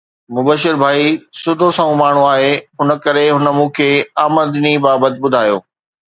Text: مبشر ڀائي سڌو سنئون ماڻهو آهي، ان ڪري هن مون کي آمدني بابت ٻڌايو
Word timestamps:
مبشر 0.35 0.73
ڀائي 0.83 1.05
سڌو 1.41 1.67
سنئون 1.77 1.99
ماڻهو 2.01 2.23
آهي، 2.33 2.49
ان 2.81 2.89
ڪري 3.03 3.25
هن 3.35 3.47
مون 3.57 3.67
کي 3.81 3.89
آمدني 4.23 4.73
بابت 4.87 5.13
ٻڌايو 5.27 5.57